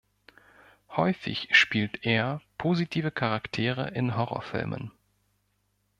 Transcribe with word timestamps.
Häufig 0.89 1.49
spielt 1.55 2.07
er 2.07 2.41
positive 2.57 3.11
Charaktere 3.11 3.89
in 3.91 4.17
Horrorfilmen. 4.17 4.89